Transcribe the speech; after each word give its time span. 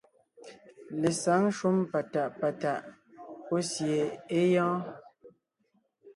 Lesǎŋ 1.01 1.41
shúm 1.57 1.77
patàʼ 1.91 2.31
patàʼ 2.39 2.81
pɔ́ 3.45 3.59
sie 3.71 3.97
é 4.37 4.39
gyɔ́ɔn. 4.51 4.79